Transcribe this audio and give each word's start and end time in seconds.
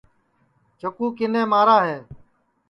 چکُو 0.79 1.07
کِنے 1.17 1.41
مارا 1.51 1.77
ہے 1.87 1.99